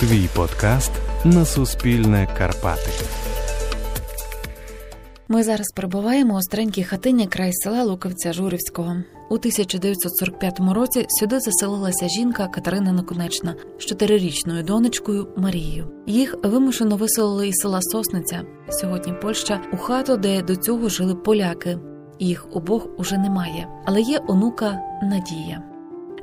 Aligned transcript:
Твій 0.00 0.28
подкаст 0.36 0.90
на 1.24 1.44
Суспільне 1.44 2.28
Карпати. 2.38 2.90
Ми 5.28 5.42
зараз 5.42 5.72
перебуваємо 5.76 6.36
у 6.36 6.42
старенькій 6.42 6.84
хатині 6.84 7.26
край 7.26 7.52
села 7.52 7.84
Луковця 7.84 8.32
Журівського. 8.32 8.96
У 9.30 9.34
1945 9.34 10.60
році 10.60 11.06
сюди 11.08 11.40
заселилася 11.40 12.08
жінка 12.08 12.46
Катерина 12.46 12.92
Наконечна 12.92 13.54
з 13.78 13.84
чотирирічною 13.84 14.62
донечкою 14.62 15.28
Марією. 15.36 15.90
Їх 16.06 16.34
вимушено 16.42 16.96
виселили 16.96 17.48
із 17.48 17.56
села 17.56 17.82
Сосниця, 17.82 18.42
сьогодні 18.70 19.12
Польща, 19.22 19.60
у 19.72 19.76
хату, 19.76 20.16
де 20.16 20.42
до 20.42 20.56
цього 20.56 20.88
жили 20.88 21.14
поляки. 21.14 21.78
Їх 22.18 22.46
обох 22.52 22.88
уже 22.98 23.18
немає, 23.18 23.68
але 23.84 24.00
є 24.00 24.20
онука 24.28 24.78
Надія. 25.02 25.62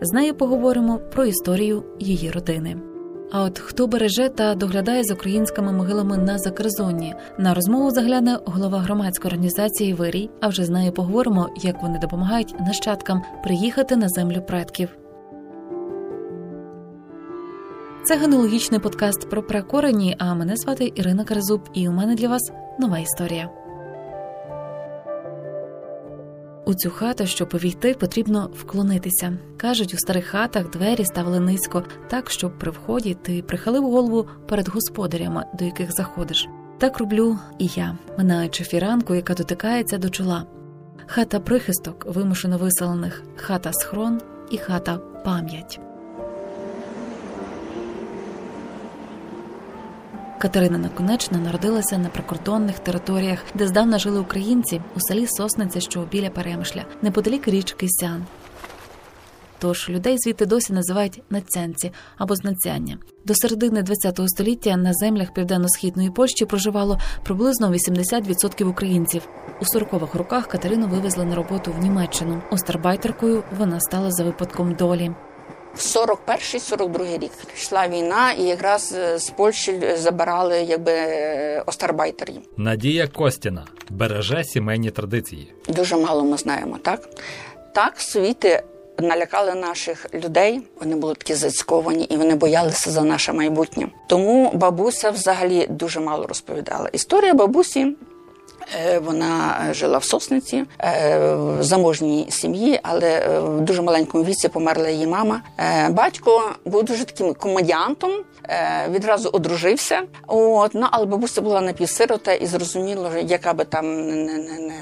З 0.02 0.14
нею 0.14 0.34
поговоримо 0.34 1.00
про 1.00 1.26
історію 1.26 1.84
її 2.00 2.32
родини. 2.32 2.78
А 3.32 3.44
от 3.44 3.60
хто 3.60 3.88
береже 3.88 4.30
та 4.30 4.56
доглядає 4.56 5.04
з 5.04 5.12
українськими 5.12 5.72
могилами 5.72 6.18
на 6.18 6.38
Закерзонні? 6.38 7.16
На 7.38 7.54
розмову 7.54 7.92
загляне 7.92 8.40
голова 8.46 8.80
громадської 8.80 9.30
організації 9.30 9.94
Вирій. 9.94 10.30
А 10.42 10.48
вже 10.48 10.66
з 10.66 10.70
нею 10.70 10.92
поговоримо, 10.92 11.50
як 11.62 11.82
вони 11.82 12.00
допомагають 12.00 12.56
нащадкам 12.60 13.22
приїхати 13.44 13.96
на 13.96 14.10
землю 14.10 14.42
предків. 14.48 14.90
Це 18.06 18.18
генеалогічний 18.18 18.80
подкаст 18.80 19.30
про 19.30 19.44
пракорені. 19.44 20.16
А 20.20 20.34
мене 20.34 20.58
звати 20.58 20.92
Ірина 20.96 21.24
Каразуб, 21.24 21.62
і 21.74 21.90
у 21.90 21.92
мене 21.92 22.16
для 22.16 22.28
вас 22.28 22.52
нова 22.80 23.00
історія. 23.00 23.50
У 26.68 26.74
цю 26.74 26.90
хату, 26.90 27.26
щоб 27.26 27.50
увійти, 27.54 27.94
потрібно 27.94 28.50
вклонитися. 28.60 29.38
Кажуть, 29.58 29.94
у 29.94 29.98
старих 29.98 30.26
хатах 30.26 30.70
двері 30.70 31.06
ставили 31.06 31.40
низько, 31.40 31.84
так 32.08 32.32
щоб 32.32 32.60
при 32.60 32.72
вході 32.72 33.18
ти 33.22 33.42
прихилив 33.42 33.84
голову 33.84 34.28
перед 34.48 34.68
господарями, 34.68 35.46
до 35.60 35.66
яких 35.66 35.92
заходиш. 35.92 36.48
Так 36.78 36.98
роблю 36.98 37.38
і 37.60 37.70
я, 37.76 37.98
минаючи 38.18 38.64
фіранку, 38.64 39.16
яка 39.16 39.34
дотикається 39.34 39.98
до 39.98 40.10
чола. 40.10 40.46
Хата 41.08 41.40
прихисток 41.40 42.06
вимушено 42.06 42.58
виселених, 42.58 43.24
хата 43.36 43.74
схрон 43.74 44.22
і 44.52 44.58
хата 44.58 44.98
пам'ять. 44.98 45.87
Катерина 50.38 50.78
Наконечна 50.78 51.38
народилася 51.38 51.98
на 51.98 52.10
прикордонних 52.10 52.80
територіях, 52.80 53.40
де 53.54 53.68
здавна 53.68 54.00
жили 54.00 54.20
українці 54.20 54.82
у 54.96 55.00
селі 55.00 55.28
Сосниця, 55.28 55.80
що 55.80 56.08
біля 56.12 56.30
Перемишля, 56.30 56.86
неподалік 57.02 57.48
річки 57.48 57.88
Сян. 57.90 58.26
Тож 59.60 59.90
людей 59.90 60.18
звідти 60.18 60.46
досі 60.46 60.74
називають 60.74 61.24
нацянці 61.30 61.92
або 62.18 62.36
знацяння. 62.36 62.98
До 63.26 63.36
середини 63.36 63.84
ХХ 63.84 64.28
століття 64.28 64.78
на 64.78 64.94
землях 64.94 65.34
південно-східної 65.34 66.10
Польщі 66.10 66.46
проживало 66.46 67.00
приблизно 67.24 67.72
80% 67.72 68.64
українців. 68.64 69.28
У 69.62 69.78
40-х 69.78 70.18
роках 70.18 70.48
Катерину 70.48 70.88
вивезли 70.88 71.26
на 71.26 71.36
роботу 71.36 71.74
в 71.78 71.84
Німеччину. 71.84 72.42
Остарбайтеркою 72.52 73.44
вона 73.58 73.80
стала 73.80 74.12
за 74.12 74.24
випадком 74.24 74.76
долі. 74.76 75.12
В 75.78 75.80
41-42 75.80 77.20
рік 77.20 77.32
йшла 77.58 77.88
війна, 77.88 78.32
і 78.32 78.44
якраз 78.44 78.94
е, 78.98 79.20
з 79.20 79.30
Польщі 79.30 79.82
забирали 79.98 80.62
якби 80.62 80.92
е, 80.92 81.64
остарбайтерів. 81.66 82.42
Надія 82.58 83.08
Костіна 83.08 83.66
береже 83.90 84.44
сімейні 84.44 84.92
традиції. 84.92 85.54
Дуже 85.68 85.98
мало 85.98 86.24
ми 86.24 86.38
знаємо, 86.38 86.78
так? 86.84 87.10
Так, 87.74 87.94
світи 87.98 88.64
налякали 89.00 89.54
наших 89.54 90.06
людей. 90.14 90.62
Вони 90.80 90.96
були 90.96 91.16
такі 91.16 91.34
зацьковані 91.34 92.04
і 92.04 92.18
вони 92.18 92.36
боялися 92.36 92.92
за 92.92 93.02
наше 93.02 93.34
майбутнє. 93.34 93.88
Тому 94.08 94.52
бабуся 94.54 95.12
взагалі 95.12 95.68
дуже 95.70 96.00
мало 96.00 96.28
розповідала. 96.28 96.90
Історія 96.94 97.34
бабусі. 97.34 97.96
Е, 98.76 99.00
вона 99.00 99.56
жила 99.72 99.98
в 99.98 100.04
сосниці 100.04 100.64
е, 100.80 101.36
в 101.36 101.64
заможній 101.64 102.28
сім'ї, 102.30 102.80
але 102.84 103.10
е, 103.10 103.40
в 103.40 103.62
дуже 103.62 103.82
маленькому 103.82 104.24
віці 104.24 104.50
померла 104.50 104.90
її 104.90 105.08
мама. 105.08 105.42
Батько 105.90 106.42
був 106.66 106.84
дуже 106.84 107.06
таким 107.06 107.34
комедіантом, 107.34 108.12
відразу 108.90 109.30
одружився. 109.30 110.02
От 110.28 110.72
ну, 110.74 110.88
але 110.92 111.06
бабуся 111.06 111.42
була 111.42 111.62
напівсирота 111.62 112.34
і 112.34 112.46
зрозуміло, 112.46 113.12
яка 113.22 113.54
би 113.54 113.66
там 113.66 114.08
не 114.08 114.38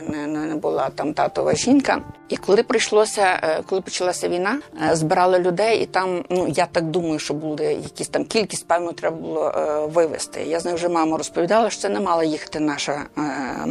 не, 0.08 0.28
не, 0.28 0.46
не 0.46 0.56
була 0.56 0.90
там 0.96 1.14
татова 1.14 1.56
жінка. 1.56 2.02
І 2.30 2.38
коли 2.38 2.64
прийшлося, 2.64 3.26
коли 3.70 3.82
почалася 3.82 4.30
війна, 4.30 4.59
збирали 4.92 5.40
людей, 5.40 5.80
і 5.80 5.86
там 5.86 6.24
ну 6.30 6.48
я 6.48 6.66
так 6.66 6.84
думаю, 6.84 7.20
що 7.20 7.34
були 7.34 7.66
якісь 7.66 8.08
там 8.08 8.26
кількість, 8.26 8.68
певно, 8.68 8.92
треба 8.92 9.16
було 9.16 9.54
вивезти. 9.94 10.44
Я 10.44 10.59
з 10.59 10.66
нею 10.66 10.78
вже 10.78 10.90
мама 10.90 11.18
розповідала, 11.18 11.70
що 11.70 11.82
це 11.82 11.90
не 11.90 12.00
мала 12.00 12.24
їхати 12.24 12.59
наша 12.59 13.06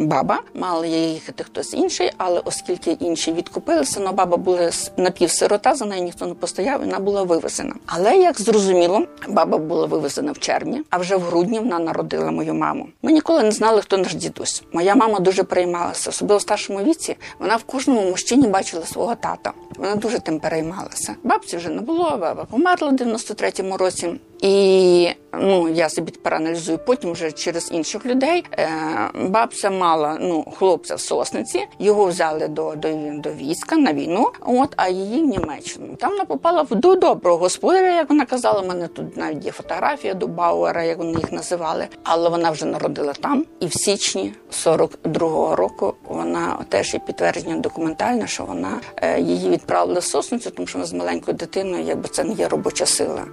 баба, 0.05 0.41
мали 0.55 0.89
їхати 0.89 1.45
хтось 1.45 1.75
інший, 1.75 2.11
але 2.17 2.41
оскільки 2.45 2.91
інші 2.91 3.33
відкупилися, 3.33 4.01
ну 4.01 4.13
баба 4.13 4.37
була 4.37 4.71
напівсирота, 4.97 5.75
за 5.75 5.85
нею 5.85 6.03
ніхто 6.03 6.27
не 6.27 6.35
постояв, 6.35 6.81
вона 6.81 6.99
була 6.99 7.23
вивезена. 7.23 7.75
Але 7.87 8.17
як 8.17 8.41
зрозуміло, 8.41 9.03
баба 9.29 9.59
була 9.59 9.87
вивезена 9.87 10.33
в 10.33 10.39
червні, 10.39 10.83
а 10.91 10.99
вже 10.99 11.17
в 11.17 11.21
грудні 11.21 11.59
вона 11.59 11.79
народила 11.79 12.31
мою 12.31 12.55
маму. 12.55 12.89
Ми 13.03 13.13
ніколи 13.13 13.43
не 13.43 13.53
знали, 13.53 13.83
хто 13.83 13.97
наш 13.97 14.15
дідусь. 14.15 14.63
Моя 14.73 14.95
мама 14.95 15.21
дуже 15.21 15.43
переймалася, 15.43 16.11
особливо 16.11 16.39
в 16.39 16.43
старшому 16.43 16.83
віці. 16.83 17.17
Вона 17.39 17.57
в 17.57 17.65
кожному 17.65 18.11
мужчині 18.11 18.47
бачила 18.47 18.87
свого 18.87 19.15
тата. 19.15 19.53
Вона 19.77 19.95
дуже 19.95 20.19
тим 20.19 20.41
переймалася. 20.41 21.15
Бабці 21.23 21.57
вже 21.57 21.69
не 21.69 21.81
було, 21.81 22.17
баба 22.21 22.45
померла 22.45 22.89
в 22.89 22.93
93-му 22.93 23.77
році. 23.77 24.21
І 24.45 25.09
ну 25.33 25.69
я 25.69 25.89
собі 25.89 26.13
проаналізую 26.23 26.79
потім 26.79 27.13
вже 27.13 27.33
через 27.33 27.73
інших 27.73 28.07
людей. 28.07 28.45
Е, 28.53 28.71
Бабця 29.15 29.71
мала 29.71 30.19
ну 30.21 30.45
хлопця 30.59 30.95
в 30.95 31.01
сосниці, 31.01 31.67
його 31.79 32.05
взяли 32.05 32.49
до 32.49 32.75
до, 32.77 32.89
до 33.15 33.31
війська 33.31 33.77
на 33.77 33.93
війну. 33.93 34.31
От 34.41 34.73
а 34.77 34.89
її 34.89 35.23
в 35.23 35.27
Німеччину. 35.27 35.97
Там 35.97 36.11
вона 36.11 36.25
попала 36.25 36.63
в 36.63 36.75
до 36.75 36.95
доброго 36.95 37.39
господаря, 37.39 37.95
як 37.95 38.09
вона 38.11 38.27
казала. 38.27 38.61
У 38.61 38.67
мене 38.67 38.89
тут 38.89 39.17
навіть 39.17 39.45
є 39.45 39.53
фотографія 39.53 40.15
до 40.15 40.27
Бауера, 40.27 40.83
як 40.83 40.99
вони 40.99 41.11
їх 41.11 41.33
називали. 41.33 41.87
Але 42.03 42.29
вона 42.29 42.51
вже 42.51 42.67
народила 42.67 43.13
там. 43.13 43.45
І 43.61 43.67
в 43.67 43.73
січні 43.73 44.33
42-го 44.51 45.57
року 45.57 45.95
вона 46.09 46.65
теж 46.69 46.95
є 46.95 47.01
підтвердження 47.01 47.57
документальне, 47.57 48.27
що 48.27 48.45
вона 48.45 48.81
е, 48.97 49.21
її 49.21 49.51
відправили 49.51 50.01
в 50.01 50.05
сосницю, 50.05 50.51
тому 50.51 50.67
що 50.67 50.79
вона 50.79 50.87
з 50.87 50.93
маленькою 50.93 51.37
дитиною, 51.37 51.85
якби 51.85 52.09
це 52.09 52.25
не 52.25 52.33
є 52.33 52.49
робоча 52.49 52.87
сила. 52.87 53.25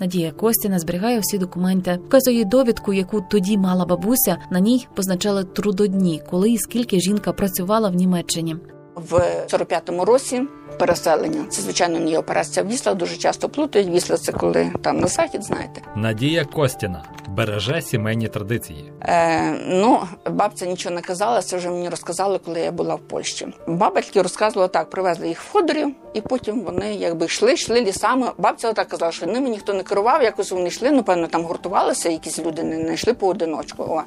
Надія 0.00 0.32
Костіна 0.32 0.78
зберігає 0.78 1.18
всі 1.18 1.38
документи, 1.38 1.98
вказує 2.06 2.44
довідку, 2.44 2.92
яку 2.92 3.24
тоді 3.30 3.58
мала 3.58 3.84
бабуся. 3.84 4.36
На 4.50 4.60
ній 4.60 4.86
позначали 4.94 5.44
трудодні, 5.44 6.22
коли 6.30 6.50
і 6.50 6.58
скільки 6.58 7.00
жінка 7.00 7.32
працювала 7.32 7.88
в 7.88 7.94
Німеччині. 7.94 8.56
В 8.94 9.14
45-му 9.48 10.04
році 10.04 10.42
переселення 10.78 11.44
це 11.50 11.62
звичайно 11.62 11.98
не 12.00 12.10
є 12.10 12.18
операція 12.18 12.66
Вісла. 12.66 12.94
Дуже 12.94 13.16
часто 13.16 13.48
плутають 13.48 13.88
Вісла. 13.88 14.16
Це 14.16 14.32
коли 14.32 14.72
там 14.82 15.00
на 15.00 15.06
захід, 15.06 15.44
знаєте. 15.44 15.80
Надія 15.96 16.44
Костіна 16.44 17.04
береже 17.28 17.82
сімейні 17.82 18.28
традиції. 18.28 18.92
Е, 19.02 19.56
Ну, 19.68 20.00
бабця 20.30 20.66
нічого 20.66 20.94
не 20.94 21.00
казала. 21.00 21.42
Це 21.42 21.56
вже 21.56 21.70
мені 21.70 21.88
розказали, 21.88 22.38
коли 22.44 22.60
я 22.60 22.72
була 22.72 22.94
в 22.94 23.00
Польщі. 23.00 23.48
Баба 23.66 24.00
тільки 24.00 24.22
розказувала 24.22 24.68
так: 24.68 24.90
привезли 24.90 25.28
їх 25.28 25.40
в 25.42 25.52
Ходорів, 25.52 25.94
і 26.14 26.20
потім 26.20 26.60
вони 26.60 26.94
якби 26.94 27.26
йшли, 27.26 27.52
йшли 27.52 27.80
лісами. 27.80 28.30
Бабця 28.38 28.72
так 28.72 28.88
казала, 28.88 29.12
що 29.12 29.26
ними 29.26 29.48
ніхто 29.48 29.74
не 29.74 29.82
керував. 29.82 30.22
Якось 30.22 30.50
вони 30.50 30.68
йшли. 30.68 30.90
Ну, 30.90 31.02
певно, 31.02 31.26
там 31.26 31.44
гуртувалися. 31.44 32.08
Якісь 32.08 32.38
люди 32.38 32.62
не, 32.62 32.76
не 32.76 32.94
йшли 32.94 33.14
поодиночку. 33.14 33.82
О, 33.82 34.02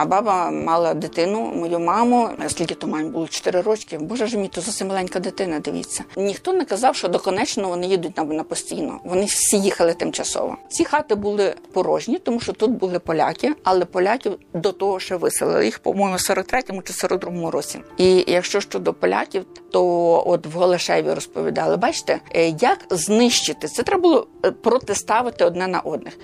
а 0.00 0.04
баба 0.04 0.50
мала 0.50 0.94
дитину, 0.94 1.52
мою 1.54 1.78
маму. 1.80 2.28
Скільки 2.48 2.74
то 2.74 2.86
мамі 2.86 3.08
було 3.10 3.28
4 3.28 3.60
рочки. 3.60 3.98
Боже 3.98 4.26
ж 4.26 4.38
мій, 4.38 4.48
то 4.48 4.60
зовсім 4.60 4.88
маленька 4.88 5.20
дитина. 5.20 5.60
Дивіться. 5.60 6.04
Ніхто 6.16 6.52
не 6.52 6.64
казав, 6.64 6.96
що 6.96 7.08
доконечно 7.08 7.68
вони 7.68 7.86
їдуть 7.86 8.16
на, 8.16 8.44
постійно. 8.44 9.00
Вони 9.04 9.24
всі 9.24 9.58
їхали 9.58 9.94
тимчасово. 9.94 10.56
Ці 10.68 10.84
хати 10.84 11.14
були 11.14 11.54
порожні, 11.72 12.18
тому 12.18 12.40
що 12.40 12.52
тут 12.52 12.70
були 12.70 12.98
поляки, 12.98 13.54
але 13.64 13.84
поляків 13.84 14.38
до 14.54 14.72
того 14.72 15.00
ще 15.00 15.16
виселили 15.16 15.64
їх, 15.64 15.78
по-моєму, 15.78 16.16
в 16.16 16.18
43-му 16.18 16.82
чи 16.82 16.92
42-му 16.92 17.50
році. 17.50 17.80
І 17.96 18.24
якщо 18.26 18.60
щодо 18.60 18.94
поляків, 18.94 19.44
то 19.70 19.84
от 20.26 20.46
в 20.46 20.52
Голешеві 20.52 21.12
розповідали, 21.12 21.76
бачите, 21.76 22.20
е, 22.34 22.48
як 22.48 22.78
знищити 22.90 23.68
це 23.68 23.82
треба 23.82 24.02
було 24.02 24.26
е, 24.44 24.50
протиставити 24.50 25.44
одне 25.44 25.66
на 25.66 25.80
одних. 25.80 26.18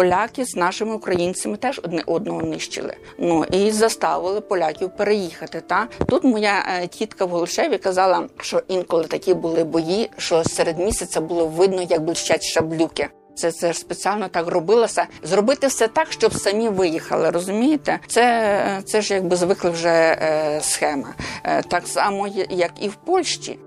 Поляки 0.00 0.44
з 0.44 0.56
нашими 0.56 0.94
українцями 0.94 1.56
теж 1.56 1.80
одне 1.84 2.02
одного 2.06 2.42
нищили. 2.42 2.94
Ну 3.18 3.44
і 3.44 3.70
заставили 3.70 4.40
поляків 4.40 4.90
переїхати. 4.96 5.60
Та 5.60 5.88
тут 6.08 6.24
моя 6.24 6.64
е, 6.68 6.86
тітка 6.86 7.24
в 7.24 7.28
Голшеві 7.28 7.78
казала, 7.78 8.28
що 8.40 8.62
інколи 8.68 9.04
такі 9.04 9.34
були 9.34 9.64
бої, 9.64 10.10
що 10.16 10.44
серед 10.44 10.78
місяця 10.78 11.20
було 11.20 11.46
видно, 11.46 11.82
як 11.82 12.04
блищать 12.04 12.42
шаблюки. 12.42 13.08
Це 13.34 13.52
це 13.52 13.72
ж 13.72 13.78
спеціально 13.78 14.28
так 14.28 14.48
робилося. 14.48 15.06
Зробити 15.22 15.66
все 15.66 15.88
так, 15.88 16.12
щоб 16.12 16.34
самі 16.34 16.68
виїхали. 16.68 17.30
Розумієте? 17.30 17.98
Це 18.06 18.82
це 18.84 19.00
ж 19.00 19.14
якби 19.14 19.36
звикли 19.36 19.70
вже 19.70 19.88
е, 19.88 20.58
схема. 20.62 21.14
Е, 21.44 21.62
так 21.62 21.86
само, 21.86 22.28
як 22.50 22.72
і 22.80 22.88
в 22.88 22.94
Польщі. 22.94 23.58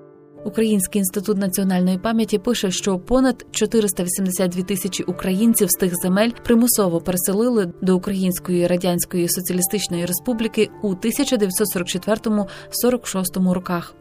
Український 0.45 0.99
інститут 0.99 1.37
національної 1.37 1.97
пам'яті 1.97 2.37
пише, 2.37 2.71
що 2.71 2.99
понад 2.99 3.45
482 3.51 4.63
тисячі 4.63 5.03
українців 5.03 5.71
з 5.71 5.73
тих 5.73 5.95
земель 5.95 6.31
примусово 6.43 7.01
переселили 7.01 7.73
до 7.81 7.95
Української 7.95 8.67
радянської 8.67 9.29
соціалістичної 9.29 10.05
республіки 10.05 10.69
у 10.81 10.95
1944-46 10.95 13.51
роках. 13.51 13.95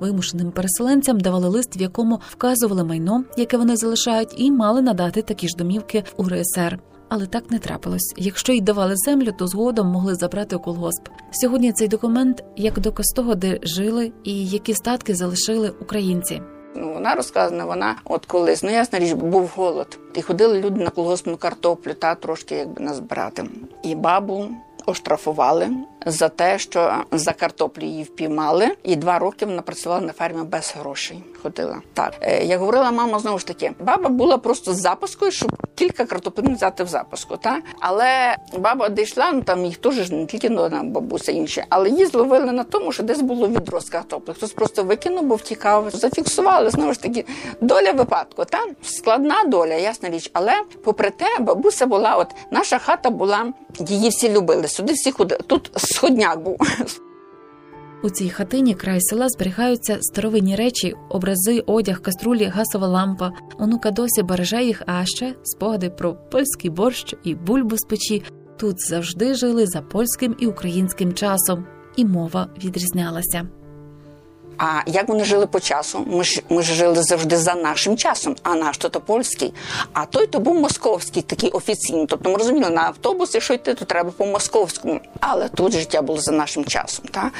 Вимушеним 0.00 0.52
переселенцям 0.52 1.20
давали 1.20 1.48
лист, 1.48 1.76
в 1.76 1.80
якому 1.80 2.20
вказували 2.30 2.84
майно, 2.84 3.24
яке 3.36 3.56
вони 3.56 3.76
залишають, 3.76 4.34
і 4.36 4.50
мали 4.50 4.82
надати 4.82 5.22
такі 5.22 5.48
ж 5.48 5.56
домівки 5.56 6.04
в 6.16 6.20
УРСР. 6.20 6.78
Але 7.08 7.26
так 7.26 7.50
не 7.50 7.58
трапилось. 7.58 8.14
Якщо 8.16 8.52
й 8.52 8.60
давали 8.60 8.96
землю, 8.96 9.32
то 9.38 9.46
згодом 9.46 9.86
могли 9.86 10.14
забрати 10.14 10.56
у 10.56 10.60
колгосп. 10.60 11.08
Сьогодні 11.30 11.72
цей 11.72 11.88
документ 11.88 12.44
як 12.56 12.78
доказ 12.78 13.06
того, 13.06 13.34
де 13.34 13.58
жили 13.62 14.12
і 14.24 14.46
які 14.46 14.74
статки 14.74 15.14
залишили 15.14 15.70
українці. 15.80 16.42
Ну, 16.76 16.92
вона 16.92 17.14
розказана, 17.14 17.64
вона 17.64 17.96
от 18.04 18.26
колись, 18.26 18.62
ну 18.62 18.70
ясна 18.70 18.98
річ, 18.98 19.12
був 19.12 19.50
голод. 19.56 19.98
І 20.14 20.22
ходили 20.22 20.60
люди 20.60 20.84
на 20.84 20.90
колгоспну 20.90 21.36
картоплю, 21.36 21.94
та 21.94 22.14
трошки 22.14 22.54
якби 22.54 22.84
назбирати. 22.84 23.44
І 23.82 23.94
бабу 23.94 24.48
оштрафували 24.86 25.68
за 26.06 26.28
те, 26.28 26.58
що 26.58 26.92
за 27.12 27.32
картоплю 27.32 27.86
її 27.86 28.02
впіймали, 28.02 28.68
і 28.82 28.96
два 28.96 29.18
роки 29.18 29.46
вона 29.46 29.62
працювала 29.62 30.00
на 30.00 30.12
фермі 30.12 30.42
без 30.42 30.74
грошей. 30.78 31.24
Ходила 31.42 31.82
так. 31.94 32.14
Е, 32.20 32.44
Як 32.44 32.60
говорила 32.60 32.90
мама, 32.90 33.18
знову 33.18 33.38
ж 33.38 33.46
таки, 33.46 33.72
баба 33.80 34.08
була 34.08 34.38
просто 34.38 34.74
з 34.74 34.80
запаскою, 34.80 35.30
щоб 35.30 35.52
кілька 35.74 36.04
картоплин 36.04 36.54
взяти 36.54 36.84
в 36.84 36.88
запаску. 36.88 37.36
Та 37.36 37.58
але 37.80 38.36
баба 38.58 38.88
дійшла, 38.88 39.32
ну 39.32 39.42
там 39.42 39.64
їх 39.64 39.76
теж 39.76 40.10
не 40.10 40.26
тільки 40.26 40.50
ну, 40.50 40.68
бабуся 40.82 41.32
інші, 41.32 41.64
але 41.68 41.88
її 41.88 42.06
зловили 42.06 42.52
на 42.52 42.64
тому, 42.64 42.92
що 42.92 43.02
десь 43.02 43.20
було 43.20 43.48
відро 43.48 43.80
з 43.80 43.90
картопли. 43.90 44.34
Хтось 44.34 44.52
просто 44.52 44.84
викинув, 44.84 45.24
бо 45.24 45.34
втікав. 45.34 45.90
Зафіксували 45.90 46.70
знову 46.70 46.92
ж 46.92 47.02
таки 47.02 47.24
доля 47.60 47.92
випадку. 47.92 48.44
Та 48.44 48.58
складна 48.82 49.44
доля, 49.46 49.74
ясна 49.74 50.10
річ. 50.10 50.30
Але 50.32 50.52
попри 50.84 51.10
те, 51.10 51.26
бабуся 51.40 51.86
була, 51.86 52.16
от 52.16 52.28
наша 52.50 52.78
хата 52.78 53.10
була, 53.10 53.52
її 53.78 54.08
всі 54.08 54.28
любили. 54.28 54.68
Сюди 54.68 54.92
всі 54.92 55.12
ходили. 55.12 55.40
Тут 55.46 55.70
сходняк 55.76 56.40
був. 56.40 56.58
У 58.02 58.10
цій 58.10 58.28
хатині 58.28 58.74
край 58.74 59.00
села 59.00 59.28
зберігаються 59.28 59.98
старовинні 60.00 60.56
речі, 60.56 60.94
образи, 61.08 61.60
одяг, 61.66 62.00
каструлі, 62.02 62.44
гасова 62.44 62.86
лампа. 62.86 63.32
Онука 63.58 63.90
досі 63.90 64.22
береже 64.22 64.64
їх, 64.64 64.82
а 64.86 65.04
ще 65.04 65.34
спогади 65.42 65.90
про 65.90 66.14
польський 66.14 66.70
борщ 66.70 67.14
і 67.24 67.34
бульбу 67.34 67.76
з 67.76 67.82
печі. 67.88 68.22
Тут 68.56 68.80
завжди 68.80 69.34
жили 69.34 69.66
за 69.66 69.82
польським 69.82 70.36
і 70.38 70.46
українським 70.46 71.12
часом, 71.12 71.66
і 71.96 72.04
мова 72.04 72.48
відрізнялася. 72.64 73.57
А 74.58 74.80
як 74.86 75.08
вони 75.08 75.24
жили 75.24 75.46
по 75.46 75.60
часу? 75.60 76.04
Ми 76.06 76.24
ж 76.24 76.42
ми 76.48 76.62
ж 76.62 76.74
жили 76.74 77.02
завжди 77.02 77.36
за 77.36 77.54
нашим 77.54 77.96
часом, 77.96 78.36
а 78.42 78.54
наш 78.54 78.78
то, 78.78 78.88
то 78.88 79.00
польський. 79.00 79.54
А 79.92 80.06
той 80.06 80.26
то 80.26 80.38
був 80.38 80.54
московський, 80.54 81.22
такий 81.22 81.50
офіційний. 81.50 82.06
Тобто 82.06 82.30
ми 82.30 82.36
розуміли, 82.36 82.70
на 82.70 82.82
автобус, 82.82 83.34
якщо 83.34 83.54
йти, 83.54 83.74
то 83.74 83.84
треба 83.84 84.10
по 84.10 84.26
московському. 84.26 85.00
Але 85.20 85.48
тут 85.48 85.72
життя 85.72 86.02
було 86.02 86.20
за 86.20 86.32
нашим 86.32 86.64
часом. 86.64 87.04
Та? 87.10 87.30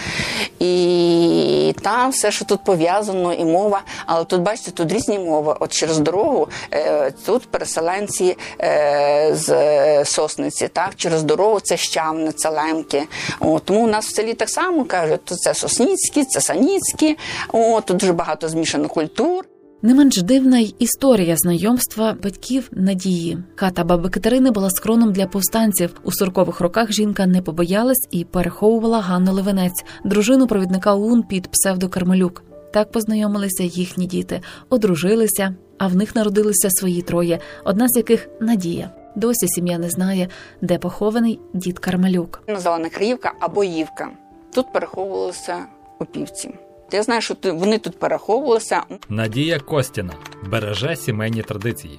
І 0.59 1.75
там 1.83 2.11
все, 2.11 2.31
що 2.31 2.45
тут 2.45 2.65
пов'язано, 2.65 3.33
і 3.33 3.45
мова. 3.45 3.83
Але 4.07 4.25
тут, 4.25 4.41
бачите, 4.41 4.71
тут 4.71 4.93
різні 4.93 5.19
мови. 5.19 5.57
От 5.61 5.73
через 5.73 5.99
дорогу 5.99 6.49
е, 6.73 7.11
тут 7.27 7.51
переселенці 7.51 8.37
е, 8.61 9.31
з 9.33 9.49
е, 9.51 10.05
сосниці, 10.05 10.69
так? 10.69 10.91
через 10.97 11.23
дорогу 11.23 11.61
це 11.61 11.77
щавни, 11.77 12.33
це 12.33 12.49
лемки. 12.49 13.03
От, 13.41 13.65
тому 13.65 13.85
у 13.85 13.87
нас 13.87 14.07
в 14.07 14.15
селі 14.15 14.35
так 14.35 14.51
само 14.51 14.85
кажуть, 14.85 15.25
то 15.25 15.37
це 15.37 15.55
Сосніцькі, 15.55 16.25
це 16.25 16.41
Саніцькі. 16.41 17.08
О, 17.53 17.81
тут 17.81 17.97
дуже 17.97 18.13
багато 18.13 18.49
змішано 18.49 18.89
культур. 18.89 19.45
Не 19.83 19.95
менш 19.95 20.23
дивна 20.23 20.59
й 20.59 20.75
історія 20.79 21.37
знайомства 21.37 22.17
батьків 22.23 22.69
Надії. 22.73 23.39
Хата 23.57 23.85
баби 23.85 24.09
Катерини 24.11 24.51
була 24.51 24.71
скроном 24.71 25.13
для 25.13 25.27
повстанців. 25.27 26.01
У 26.05 26.13
сорокових 26.13 26.61
роках 26.61 26.93
жінка 26.93 27.27
не 27.27 27.43
побоялась 27.43 28.09
і 28.11 28.25
переховувала 28.25 29.01
Ганну 29.01 29.33
Левенець, 29.33 29.85
дружину 30.05 30.47
провідника 30.47 30.95
ОУН 30.95 31.23
під 31.23 31.49
псевдо 31.51 31.89
Кармелюк. 31.89 32.45
Так 32.73 32.93
познайомилися 32.93 33.63
їхні 33.63 34.07
діти, 34.07 34.41
одружилися, 34.71 35.55
а 35.79 35.87
в 35.87 35.97
них 35.97 36.17
народилися 36.17 36.71
свої 36.71 37.03
троє, 37.03 37.39
одна 37.65 37.89
з 37.89 37.97
яких 37.97 38.29
Надія. 38.41 38.91
Досі 39.17 39.49
сім'я 39.49 39.79
не 39.79 39.91
знає, 39.91 40.29
де 40.61 40.79
похований 40.79 41.41
дід 41.55 41.79
Кармелюк. 41.79 42.43
Названа 42.49 42.89
Криївка 42.89 43.33
або 43.41 43.65
Ївка. 43.65 44.11
Тут 44.55 44.73
переховувалися 44.73 45.67
опівці. 45.99 46.55
Я 46.93 47.03
знаю, 47.03 47.21
що 47.21 47.37
вони 47.45 47.79
тут 47.79 47.99
переховувалися. 47.99 48.83
Надія 49.09 49.61
Костіна 49.61 50.15
береже 50.51 50.97
сімейні 50.97 51.43
традиції. 51.43 51.99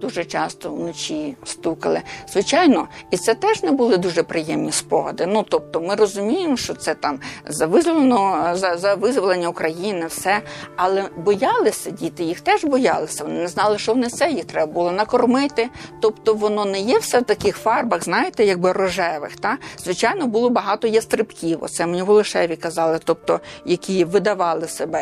Дуже 0.00 0.24
часто 0.24 0.70
вночі 0.70 1.36
стукали. 1.44 2.02
Звичайно, 2.28 2.88
і 3.10 3.16
це 3.16 3.34
теж 3.34 3.62
не 3.62 3.72
були 3.72 3.96
дуже 3.96 4.22
приємні 4.22 4.72
спогади. 4.72 5.26
Ну 5.26 5.44
тобто, 5.48 5.80
ми 5.80 5.94
розуміємо, 5.94 6.56
що 6.56 6.74
це 6.74 6.94
там 6.94 7.20
за 7.46 7.66
визволено, 7.66 8.50
за, 8.54 8.76
за 8.76 8.94
визволення 8.94 9.48
України, 9.48 10.06
все. 10.06 10.40
Але 10.76 11.04
боялися 11.16 11.90
діти, 11.90 12.24
їх 12.24 12.40
теж 12.40 12.64
боялися. 12.64 13.24
Вони 13.24 13.40
не 13.40 13.48
знали, 13.48 13.78
що 13.78 13.92
внесе, 13.92 14.30
їх 14.30 14.44
треба 14.44 14.72
було 14.72 14.92
накормити. 14.92 15.68
Тобто, 16.02 16.34
воно 16.34 16.64
не 16.64 16.80
є 16.80 16.98
все 16.98 17.20
в 17.20 17.24
таких 17.24 17.56
фарбах, 17.56 18.04
знаєте, 18.04 18.44
якби 18.44 18.72
рожевих. 18.72 19.36
Та 19.36 19.58
звичайно, 19.78 20.26
було 20.26 20.50
багато 20.50 20.88
ястрибків. 20.88 21.58
Оце 21.60 21.86
мені 21.86 22.02
Волошеві 22.02 22.56
казали, 22.56 23.00
тобто 23.04 23.40
які 23.64 24.04
видавали 24.04 24.68
себе. 24.68 24.98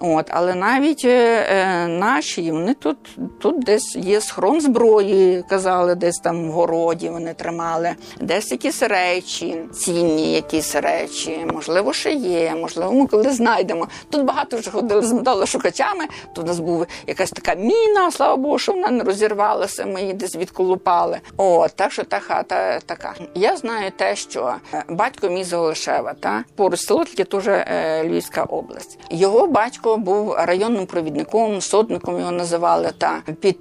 От, 0.00 0.26
але 0.28 0.54
навіть 0.54 1.04
е, 1.04 1.46
е, 1.50 1.86
наші 1.88 2.50
вони 2.50 2.74
тут, 2.74 2.98
тут 3.40 3.64
десь 3.64 3.96
є 3.96 4.20
схрон 4.26 4.60
зброї, 4.60 5.44
казали, 5.48 5.94
десь 5.94 6.18
там 6.18 6.48
в 6.48 6.52
городі 6.52 7.08
вони 7.08 7.34
тримали, 7.34 7.94
десь 8.20 8.50
якісь 8.50 8.82
речі, 8.82 9.60
цінні 9.72 10.32
якісь 10.32 10.74
речі, 10.74 11.46
можливо, 11.52 11.92
ще 11.92 12.12
є, 12.12 12.54
можливо, 12.60 12.92
ми 12.92 13.06
коли 13.06 13.30
знайдемо. 13.30 13.88
Тут 14.10 14.24
багато 14.24 14.56
вже 14.56 14.70
ходили 14.70 15.02
з 15.02 15.12
металошукачами, 15.12 16.04
тут 16.34 16.44
у 16.44 16.46
нас 16.46 16.60
була 16.60 16.86
якась 17.06 17.30
така 17.30 17.54
міна, 17.54 18.10
слава 18.10 18.36
Богу, 18.36 18.58
що 18.58 18.72
вона 18.72 18.90
не 18.90 19.04
розірвалася, 19.04 19.86
ми 19.86 20.00
її 20.00 20.12
десь 20.12 20.36
відколупали. 20.36 21.20
О, 21.36 21.66
так 21.74 21.92
що 21.92 22.04
та 22.04 22.20
хата 22.20 22.80
така. 22.86 23.14
Я 23.34 23.56
знаю 23.56 23.90
те, 23.96 24.16
що 24.16 24.54
е, 24.74 24.84
батько 24.88 25.28
мій 25.28 25.44
Золошева, 25.44 26.14
та 26.20 26.44
поруч 26.56 26.80
село, 26.80 27.04
тільки 27.04 27.24
теж 27.24 27.48
е, 27.48 28.02
Львівська 28.04 28.42
область. 28.42 28.98
Його 29.10 29.46
батько 29.46 29.96
був 29.96 30.34
районним 30.38 30.86
провідником, 30.86 31.60
сотником 31.60 32.18
його 32.18 32.30
називали 32.32 32.92
та 32.98 33.22
під 33.40 33.60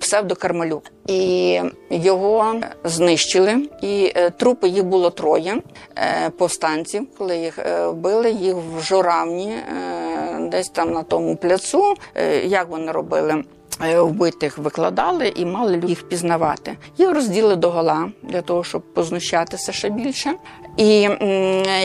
псевдокармелюк. 0.56 0.84
І 1.08 1.62
його 1.90 2.56
знищили, 2.84 3.70
і 3.82 4.12
е, 4.16 4.30
трупи 4.30 4.68
їх 4.68 4.84
було 4.84 5.10
троє 5.10 5.62
е, 5.98 6.30
повстанців. 6.30 7.08
Коли 7.18 7.38
їх 7.38 7.60
вбили, 7.88 8.32
їх 8.32 8.56
в 8.56 8.82
журавні, 8.82 9.52
е, 9.52 10.50
десь 10.52 10.70
там 10.70 10.92
на 10.92 11.04
тому 11.04 11.36
пляцу. 11.36 11.96
Е, 12.16 12.46
як 12.46 12.70
вони 12.70 12.92
робили? 12.92 13.44
Е, 13.82 14.02
Вбитих 14.02 14.58
викладали 14.58 15.28
і 15.28 15.46
мали 15.46 15.82
їх 15.88 16.08
пізнавати. 16.08 16.78
Їх 16.98 17.12
розділи 17.12 17.56
до 17.56 17.72
гола 17.72 18.12
для 18.24 18.42
того, 18.42 18.64
щоб 18.64 18.82
познущатися 18.82 19.72
ще 19.72 19.90
більше. 19.90 20.34
І 20.78 21.10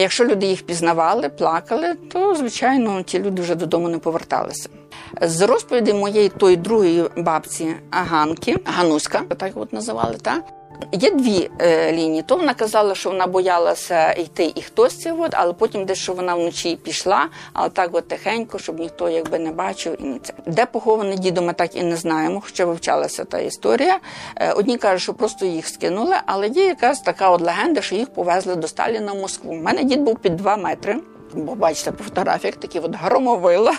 якщо 0.01 0.25
люди 0.25 0.47
їх 0.47 0.63
пізнавали, 0.63 1.29
плакали, 1.29 1.95
то 1.95 2.35
звичайно 2.35 3.03
ті 3.03 3.19
люди 3.19 3.43
вже 3.43 3.55
додому 3.55 3.89
не 3.89 3.99
поверталися. 3.99 4.69
З 5.23 5.41
розповіді 5.43 5.93
моєї 5.93 6.29
тої 6.29 6.57
другої 6.57 7.05
бабці 7.17 7.75
Ганки, 7.91 8.59
Гануська, 8.65 9.23
так 9.37 9.53
от 9.55 9.73
називали, 9.73 10.17
та 10.23 10.43
Є 10.93 11.11
дві 11.11 11.51
е, 11.59 11.93
лінії. 11.93 12.23
То 12.23 12.37
вона 12.37 12.55
казала, 12.55 12.95
що 12.95 13.11
вона 13.11 13.27
боялася 13.27 14.13
йти 14.13 14.53
і 14.55 14.63
хтось 14.63 14.99
це, 14.99 15.13
от, 15.13 15.31
але 15.35 15.53
потім 15.53 15.85
десь 15.85 15.99
що 15.99 16.13
вона 16.13 16.35
вночі 16.35 16.77
пішла, 16.77 17.29
але 17.53 17.69
так 17.69 17.91
от 17.93 18.09
тихенько, 18.09 18.59
щоб 18.59 18.81
ніхто 18.81 19.09
якби 19.09 19.39
не 19.39 19.53
бачив 19.53 19.97
і 20.01 20.05
не 20.05 20.19
це. 20.19 20.33
Де 20.47 20.67
похований 20.67 21.19
дідо, 21.19 21.43
ми 21.43 21.53
так 21.53 21.77
і 21.77 21.83
не 21.83 21.97
знаємо, 21.97 22.41
хоча 22.45 22.65
вивчалася 22.65 23.25
та 23.25 23.39
історія. 23.39 23.99
Е, 24.37 24.53
одні 24.53 24.79
кажуть, 24.79 25.03
що 25.03 25.15
просто 25.15 25.47
їх 25.47 25.69
скинули, 25.69 26.15
але 26.27 26.49
є 26.49 26.67
якась 26.67 27.01
така 27.01 27.31
от 27.31 27.41
легенда, 27.41 27.81
що 27.81 27.95
їх 27.95 28.15
повезли 28.15 28.57
до 28.57 28.69
Сталіна 28.69 29.13
в 29.13 29.17
Москву. 29.17 29.53
У 29.53 29.63
мене 29.63 29.85
дід 29.85 30.01
був 30.01 30.19
під 30.19 30.37
два 30.37 30.57
метри. 30.57 31.01
Бо 31.35 31.55
бачите, 31.55 31.93
по 31.93 32.05
фотографіях 32.05 32.57
такі 32.57 32.79
от 32.79 32.97
громовила. 32.97 33.75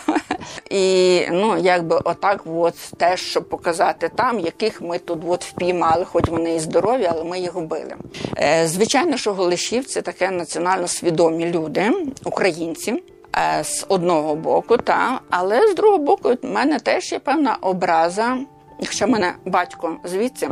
І 0.69 1.21
ну, 1.31 1.57
якби 1.57 1.99
отак, 2.03 2.41
от 2.45 2.73
теж, 2.97 3.19
щоб 3.19 3.49
показати 3.49 4.09
там, 4.15 4.39
яких 4.39 4.81
ми 4.81 4.99
тут 4.99 5.19
от 5.27 5.45
впіймали, 5.45 6.05
хоч 6.05 6.27
вони 6.29 6.55
і 6.55 6.59
здорові, 6.59 7.07
але 7.11 7.23
ми 7.23 7.39
їх 7.39 7.55
вбили. 7.55 7.95
Е, 8.37 8.67
звичайно, 8.67 9.17
що 9.17 9.33
Голишів 9.33 9.85
це 9.85 10.01
таке 10.01 10.31
національно 10.31 10.87
свідомі 10.87 11.45
люди, 11.45 11.91
українці. 12.25 13.03
е, 13.37 13.63
З 13.63 13.85
одного 13.87 14.35
боку, 14.35 14.77
та 14.77 15.19
але 15.29 15.67
з 15.71 15.75
другого 15.75 15.97
боку, 16.03 16.29
в 16.43 16.45
мене 16.45 16.79
теж 16.79 17.11
є 17.11 17.19
певна 17.19 17.57
образа. 17.61 18.37
Якщо 18.79 19.07
мене 19.07 19.33
батько 19.45 19.97
звідси, 20.03 20.49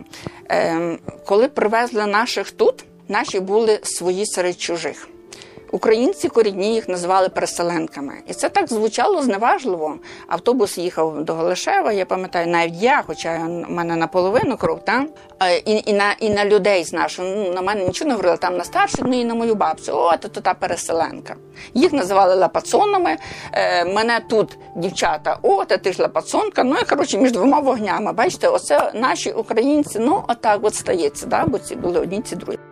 е, 0.51 0.97
коли 1.25 1.47
привезли 1.47 2.05
наших 2.05 2.51
тут, 2.51 2.85
наші 3.07 3.39
були 3.39 3.79
свої 3.83 4.25
серед 4.25 4.61
чужих. 4.61 5.07
Українці 5.71 6.29
корінні 6.29 6.73
їх 6.73 6.89
називали 6.89 7.29
переселенками, 7.29 8.13
і 8.27 8.33
це 8.33 8.49
так 8.49 8.67
звучало 8.67 9.21
зневажливо. 9.21 9.95
Автобус 10.27 10.77
їхав 10.77 11.23
до 11.23 11.33
Голешева. 11.33 11.91
Я 11.91 12.05
пам'ятаю, 12.05 12.47
навіть 12.47 12.81
я, 12.81 13.03
хоча 13.07 13.37
в 13.37 13.71
мене 13.71 13.95
наполовину 13.95 14.57
кров, 14.57 14.85
та 14.85 15.05
і, 15.65 15.83
і 15.85 15.93
на 15.93 16.15
і 16.19 16.29
на 16.29 16.45
людей 16.45 16.83
з 16.83 16.93
нашого 16.93 17.29
ну, 17.29 17.53
на 17.53 17.61
мене 17.61 17.85
нічого 17.85 18.07
не 18.07 18.13
говорили, 18.13 18.37
там 18.37 18.57
на 18.57 18.63
старших, 18.63 19.01
ну 19.05 19.19
і 19.21 19.25
на 19.25 19.35
мою 19.35 19.55
бабцю. 19.55 19.93
О, 19.93 20.17
то, 20.17 20.27
то 20.27 20.41
та 20.41 20.53
переселенка. 20.53 21.35
Їх 21.73 21.93
називали 21.93 22.35
лапацонами. 22.35 23.17
Е, 23.53 23.85
мене 23.85 24.19
тут 24.29 24.57
дівчата, 24.75 25.37
о, 25.41 25.65
та 25.65 25.77
ти 25.77 25.93
ж 25.93 26.01
лапацонка. 26.01 26.63
Ну 26.63 26.75
і 26.81 26.85
коротше 26.85 27.17
між 27.17 27.31
двома 27.31 27.59
вогнями. 27.59 28.13
Бачите, 28.13 28.47
оце 28.47 28.91
наші 28.93 29.31
українці. 29.31 29.99
Ну 29.99 30.23
отак 30.27 30.59
от 30.61 30.75
стається, 30.75 31.25
да, 31.25 31.45
бо 31.45 31.59
ці 31.59 31.75
були 31.75 31.99
одні 31.99 32.21
ці 32.21 32.35
другі. 32.35 32.68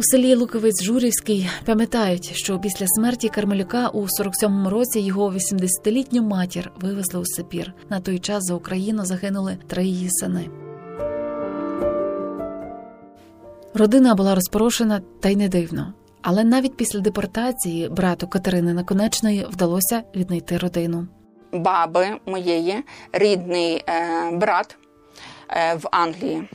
У 0.00 0.02
селі 0.02 0.34
Луковець 0.34 0.82
Журівський 0.82 1.50
пам'ятають, 1.66 2.36
що 2.36 2.58
після 2.58 2.86
смерті 2.86 3.28
Кармелюка 3.28 3.88
у 3.88 4.02
47-му 4.02 4.70
році 4.70 5.00
його 5.00 5.32
80-літню 5.32 6.22
матір 6.22 6.72
вивезли 6.76 7.20
у 7.20 7.24
Сибір. 7.26 7.72
На 7.90 8.00
той 8.00 8.18
час 8.18 8.44
за 8.44 8.54
Україну 8.54 9.04
загинули 9.04 9.58
три 9.66 9.84
її 9.84 10.08
сини. 10.10 10.48
Родина 13.74 14.14
була 14.14 14.34
розпорошена, 14.34 15.00
та 15.20 15.28
й 15.28 15.36
не 15.36 15.48
дивно. 15.48 15.94
Але 16.22 16.44
навіть 16.44 16.76
після 16.76 17.00
депортації 17.00 17.88
брату 17.88 18.28
Катерини 18.28 18.74
Наконечної 18.74 19.46
вдалося 19.50 20.02
віднайти 20.16 20.58
родину. 20.58 21.06
баби 21.52 22.06
моєї 22.26 22.84
рідний 23.12 23.84
е, 23.88 24.30
брат 24.32 24.76
е, 25.48 25.74
в 25.74 25.88
Англії. 25.90 26.48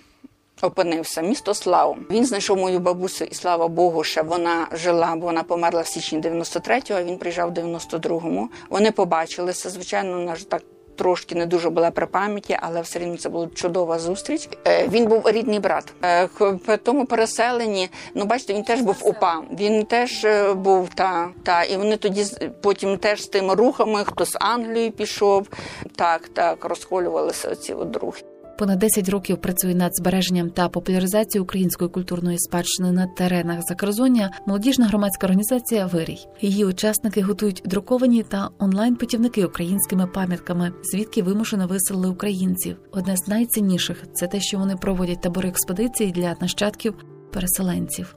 Опинився 0.61 1.21
місто 1.21 1.53
Славу. 1.53 1.97
Він 2.11 2.25
знайшов 2.25 2.57
мою 2.57 2.79
бабусю, 2.79 3.25
і 3.25 3.33
слава 3.33 3.67
Богу, 3.67 4.03
ще 4.03 4.21
вона 4.21 4.67
жила, 4.71 5.15
бо 5.15 5.25
вона 5.25 5.43
померла 5.43 5.81
в 5.81 5.87
січні 5.87 6.19
93-го, 6.19 6.99
а 6.99 7.03
він 7.03 7.17
приїжджав 7.17 7.49
в 7.49 7.53
92-му. 7.53 8.49
Вони 8.69 8.91
побачилися. 8.91 9.69
Звичайно, 9.69 10.13
вона 10.13 10.35
ж 10.35 10.49
так 10.49 10.61
трошки 10.95 11.35
не 11.35 11.45
дуже 11.45 11.69
була 11.69 11.91
при 11.91 12.05
пам'яті, 12.05 12.57
але 12.61 12.81
все 12.81 12.99
рівно 12.99 13.17
це 13.17 13.29
була 13.29 13.47
чудова 13.55 13.99
зустріч. 13.99 14.49
Е, 14.67 14.87
Він 14.87 15.05
був 15.05 15.29
рідний 15.29 15.59
брат. 15.59 15.93
Е, 16.03 16.27
По 16.65 16.77
тому 16.77 17.05
переселенні, 17.05 17.89
ну 18.13 18.25
бачите, 18.25 18.53
він 18.53 18.63
теж 18.63 18.81
був 18.81 18.95
УПА. 19.01 19.41
Він 19.59 19.85
теж 19.85 20.25
е, 20.25 20.53
був 20.53 20.89
та, 20.95 21.29
та 21.43 21.63
і 21.63 21.77
вони 21.77 21.97
тоді 21.97 22.25
потім 22.61 22.97
теж 22.97 23.23
з 23.23 23.27
тими 23.27 23.55
рухами, 23.55 24.03
хто 24.03 24.25
з 24.25 24.37
Англії 24.41 24.89
пішов, 24.89 25.47
так, 25.95 26.27
так, 26.27 26.65
розхолювалися 26.65 27.49
оці 27.49 27.73
от 27.73 27.97
рухи. 27.97 28.23
Понад 28.57 28.79
10 28.79 29.09
років 29.09 29.37
працює 29.37 29.75
над 29.75 29.95
збереженням 29.95 30.49
та 30.49 30.69
популяризацією 30.69 31.43
української 31.43 31.89
культурної 31.89 32.39
спадщини 32.39 32.91
на 32.91 33.07
теренах 33.07 33.59
Закордоння 33.61 34.31
молодіжна 34.45 34.87
громадська 34.87 35.27
організація 35.27 35.85
Вирій. 35.85 36.19
Її 36.41 36.65
учасники 36.65 37.21
готують 37.21 37.61
друковані 37.65 38.23
та 38.23 38.49
онлайн-путівники 38.59 39.45
українськими 39.45 40.07
пам'ятками, 40.07 40.71
звідки 40.83 41.23
вимушено 41.23 41.67
виселили 41.67 42.09
українців. 42.09 42.77
Одне 42.91 43.17
з 43.17 43.27
найцінніших 43.27 44.03
це 44.13 44.27
те, 44.27 44.39
що 44.39 44.57
вони 44.57 44.75
проводять 44.75 45.21
табори 45.21 45.49
експедицій 45.49 46.11
для 46.11 46.35
нащадків 46.41 46.93
переселенців. 47.33 48.15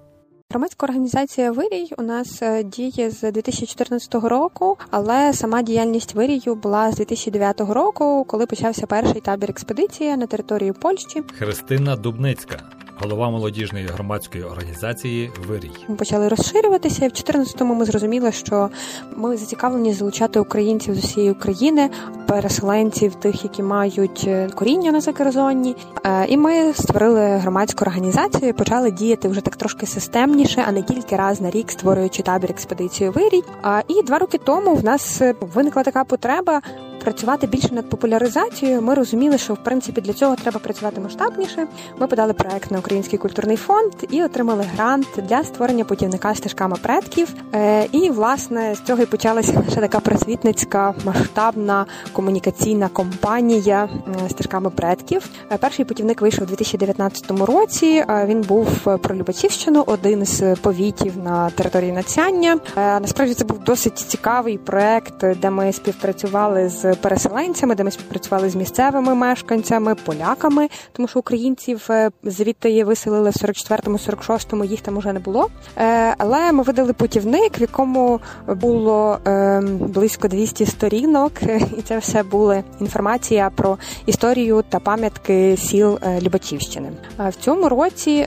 Громадська 0.53 0.87
організація 0.87 1.53
Вирій 1.53 1.91
у 1.99 2.03
нас 2.03 2.43
е, 2.43 2.63
діє 2.63 3.11
з 3.11 3.33
2014 3.33 4.15
року, 4.15 4.79
але 4.91 5.33
сама 5.33 5.63
діяльність 5.63 6.15
Вирію 6.15 6.55
була 6.55 6.93
з 6.93 6.97
2009 6.97 7.61
року, 7.61 8.25
коли 8.29 8.47
почався 8.47 8.87
перший 8.87 9.21
табір 9.21 9.51
експедиція 9.51 10.17
на 10.17 10.27
території 10.27 10.73
Польщі. 10.73 11.23
Христина 11.39 11.97
Дубницька, 11.97 12.57
голова 13.01 13.31
молодіжної 13.31 13.87
громадської 13.87 14.45
організації 14.45 15.31
Вирій. 15.49 15.71
Ми 15.89 15.97
почали 15.97 16.29
розширюватися. 16.29 17.05
І 17.05 17.09
в 17.09 17.13
2014-му 17.13 17.75
ми 17.75 17.85
зрозуміли, 17.85 18.33
що 18.33 18.71
ми 19.17 19.37
зацікавлені 19.37 19.93
залучати 19.93 20.41
українців 20.41 20.95
з 20.95 21.05
усієї 21.05 21.33
України, 21.33 21.91
переселенців, 22.27 23.15
тих, 23.15 23.45
які 23.45 23.63
мають 23.63 24.25
е, 24.27 24.49
коріння 24.55 24.93
на 24.93 25.01
Закерзонні. 25.01 25.77
Е, 26.05 26.27
І 26.29 26.37
ми 26.37 26.73
створили 26.73 27.21
громадську 27.21 27.85
організацію, 27.85 28.55
почали 28.55 28.91
діяти 28.91 29.29
вже 29.29 29.41
так 29.41 29.57
трошки 29.57 29.87
системніше, 29.87 30.65
а 30.69 30.73
не 30.73 30.83
тільки 30.83 31.17
раз 31.17 31.41
на 31.41 31.51
рік 31.51 31.71
створюючи 31.71 32.23
табір 32.23 32.51
експедицію 32.51 33.13
Вирій. 33.13 33.43
А 33.63 33.83
І 33.89 34.03
два 34.03 34.19
роки 34.19 34.39
тому 34.39 34.75
в 34.75 34.85
нас 34.85 35.21
е, 35.21 35.35
виникла 35.41 35.83
така 35.83 36.05
потреба. 36.05 36.63
Працювати 37.01 37.47
більше 37.47 37.75
над 37.75 37.89
популяризацією. 37.89 38.83
Ми 38.83 38.95
розуміли, 38.95 39.39
що 39.39 39.55
в 39.55 39.65
принципі 39.65 40.01
для 40.01 40.13
цього 40.13 40.37
треба 40.37 40.59
працювати 40.59 41.01
масштабніше. 41.01 41.67
Ми 41.99 42.07
подали 42.07 42.33
проект 42.33 42.71
на 42.71 42.79
Український 42.79 43.19
культурний 43.19 43.57
фонд 43.57 43.93
і 44.11 44.23
отримали 44.23 44.65
грант 44.75 45.07
для 45.17 45.45
створення 45.45 45.85
путівника 45.85 46.35
стежками 46.35 46.77
предків. 46.83 47.35
Е, 47.55 47.89
І 47.93 48.11
власне 48.11 48.75
з 48.75 48.81
цього 48.81 49.03
і 49.03 49.07
почалася 49.07 49.53
наша 49.67 49.81
така 49.81 50.01
просвітницька 50.01 50.95
масштабна 51.05 51.87
комунікаційна 52.13 52.89
кампанія 52.89 53.89
е, 54.25 54.29
стежками 54.31 54.71
предків. 54.71 55.29
Е, 55.53 55.57
Перший 55.57 55.85
путівник 55.85 56.21
вийшов 56.21 56.45
у 56.45 56.47
2019 56.47 57.31
році. 57.31 58.05
Він 58.25 58.41
був 58.41 58.69
про 59.03 59.15
Любачівщину, 59.15 59.85
один 59.87 60.25
з 60.25 60.55
повітів 60.55 61.13
на 61.25 61.51
території 61.51 61.93
Нацяння. 61.93 62.59
Насправді 62.77 63.35
це 63.35 63.45
був 63.45 63.59
досить 63.59 63.99
цікавий 63.99 64.59
проект, 64.59 65.25
де 65.41 65.51
ми 65.51 65.73
співпрацювали 65.73 66.69
з 66.69 66.88
переселенцями, 66.95 67.75
де 67.75 67.85
ми 67.85 67.91
співпрацювали 67.91 68.51
з 68.51 68.57
місцевими 68.57 69.15
мешканцями, 69.15 69.95
поляками, 69.95 70.69
тому 70.93 71.09
що 71.09 71.19
українців 71.19 71.87
е, 71.91 72.11
звідти 72.25 72.85
виселили 72.85 73.31
в 73.31 73.33
44-му, 73.33 73.97
46-му, 73.97 74.65
їх 74.65 74.81
там 74.81 74.97
уже 74.97 75.13
не 75.13 75.21
було. 75.21 75.49
Е, 75.77 76.15
Але 76.19 76.53
ми 76.53 76.63
видали 76.63 76.93
путівник, 76.93 77.59
в 77.59 77.61
якому 77.61 78.21
було 78.47 79.19
е, 79.27 79.61
близько 79.81 80.29
200 80.29 80.67
сторінок, 80.67 81.33
і 81.79 81.83
це 81.83 81.99
все 81.99 82.23
була 82.23 82.63
інформація 82.81 83.51
про 83.51 83.79
історію 84.07 84.65
та 84.69 84.79
пам'ятки 84.79 85.57
сіл 85.57 85.99
Любачівщини. 86.23 86.89
В 87.19 87.35
цьому 87.35 87.69
році, 87.69 88.27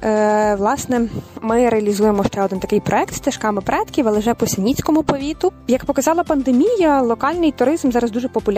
власне, 0.58 1.10
ми 1.42 1.70
реалізуємо 1.70 2.24
ще 2.24 2.44
один 2.44 2.60
такий 2.60 2.80
проект 2.80 3.14
стежками 3.14 3.62
предків, 3.62 4.08
але 4.08 4.20
вже 4.20 4.34
по 4.34 4.48
Синіцькому 4.48 5.04
повіту. 5.04 5.52
Як 5.68 5.86
показала 5.86 6.24
пандемія, 6.24 7.02
локальний 7.02 7.52
туризм 7.52 7.92
зараз 7.92 8.12
дуже 8.12 8.28
популярний. 8.28 8.51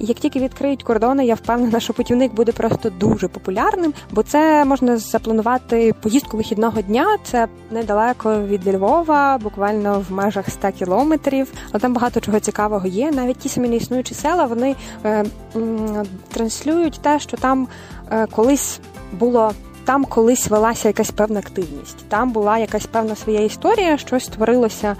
Як 0.00 0.16
тільки 0.16 0.40
відкриють 0.40 0.82
кордони, 0.82 1.26
я 1.26 1.34
впевнена, 1.34 1.80
що 1.80 1.92
путівник 1.92 2.34
буде 2.34 2.52
просто 2.52 2.90
дуже 2.90 3.28
популярним, 3.28 3.94
бо 4.10 4.22
це 4.22 4.64
можна 4.64 4.96
запланувати 4.96 5.94
поїздку 6.00 6.36
вихідного 6.36 6.80
дня. 6.80 7.06
Це 7.24 7.48
недалеко 7.70 8.42
від 8.42 8.74
Львова, 8.74 9.38
буквально 9.38 10.04
в 10.08 10.12
межах 10.12 10.50
100 10.50 10.72
кілометрів. 10.72 11.52
Але 11.72 11.80
там 11.80 11.92
багато 11.92 12.20
чого 12.20 12.40
цікавого 12.40 12.86
є. 12.86 13.10
Навіть 13.10 13.38
ті 13.38 13.48
самі 13.48 13.68
неіснуючі 13.68 14.14
села 14.14 14.44
вони 14.44 14.76
е, 15.04 15.24
м, 15.56 16.02
транслюють 16.32 17.00
те, 17.02 17.20
що 17.20 17.36
там 17.36 17.68
е, 18.10 18.26
колись 18.26 18.80
було. 19.12 19.52
Там 19.84 20.04
колись 20.04 20.48
велася 20.48 20.88
якась 20.88 21.10
певна 21.10 21.38
активність. 21.38 21.96
Там 22.08 22.30
була 22.30 22.58
якась 22.58 22.86
певна 22.86 23.14
своя 23.14 23.40
історія, 23.40 23.98
щось 23.98 24.24
створилося 24.24 24.96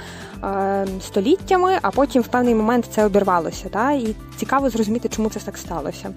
століттями, 1.00 1.78
а 1.82 1.90
потім 1.90 2.22
в 2.22 2.26
певний 2.26 2.54
момент 2.54 2.86
це 2.90 3.06
обірвалося. 3.06 3.68
Та? 3.68 3.92
І 3.92 4.14
цікаво 4.36 4.70
зрозуміти, 4.70 5.08
чому 5.08 5.30
це 5.30 5.40
так 5.40 5.58
сталося. 5.58 6.10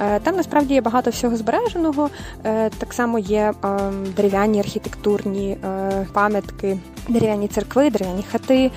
Е, 0.00 0.20
там 0.20 0.36
насправді 0.36 0.74
є 0.74 0.80
багато 0.80 1.10
всього 1.10 1.36
збереженого. 1.36 2.10
Е, 2.44 2.70
так 2.78 2.92
само 2.92 3.18
є 3.18 3.52
е, 3.64 3.78
дерев'яні 4.16 4.60
архітектурні 4.60 5.50
е, 5.50 6.06
пам'ятки, 6.12 6.78
дерев'яні 7.08 7.48
церкви, 7.48 7.90
дерев'яні 7.90 8.24
хати, 8.32 8.70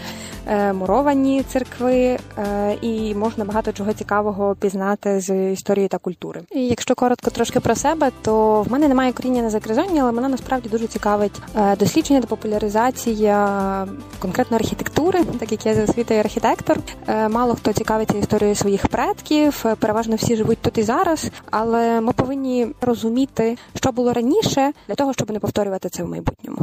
е, 0.48 0.74
муровані 0.74 1.44
церкви, 1.44 1.96
е, 2.38 2.78
і 2.82 3.16
можна 3.16 3.46
багато 3.46 3.72
чого 3.72 3.94
цікавого 3.94 4.56
пізнати 4.60 5.20
з 5.20 5.52
історії 5.52 5.88
та 5.88 5.98
культури. 5.98 6.42
І 6.52 6.68
якщо 6.68 6.96
коротко 6.96 7.32
трошки 7.32 7.60
про 7.60 7.76
себе, 7.76 8.12
то 8.22 8.62
в 8.62 8.72
мене 8.72 8.88
немає 8.88 9.12
коріння 9.12 9.42
на 9.42 9.50
закризонні, 9.50 10.00
але 10.00 10.12
мене 10.12 10.30
насправді 10.30 10.70
дуже 10.70 10.88
цікавить 10.88 11.42
е, 11.56 11.76
дослідження 11.76 12.22
та 12.22 12.28
популяризація 12.28 13.88
конкретно 14.20 14.58
архітектури, 14.58 14.93
так 15.40 15.52
як 15.52 15.66
я 15.66 15.74
за 15.74 15.84
освітою 15.84 16.20
архітектор. 16.20 16.80
Е, 17.08 17.30
Мало 17.30 17.56
хто 17.56 17.74
цікавиться 17.74 18.18
історією 18.18 18.56
своїх 18.56 18.88
предків, 18.88 19.64
е, 19.66 19.76
переважно 19.76 20.16
всі 20.16 20.36
живуть 20.36 20.58
тут 20.62 20.78
і 20.78 20.84
зараз, 20.84 21.32
але 21.52 22.02
ми 22.02 22.14
повинні 22.14 22.68
розуміти, 22.82 23.58
що 23.76 23.92
було 23.92 24.14
раніше, 24.14 24.72
для 24.88 24.96
того, 24.96 25.14
щоб 25.14 25.32
не 25.32 25.40
повторювати 25.40 25.90
це 25.90 26.04
в 26.04 26.08
майбутньому. 26.08 26.58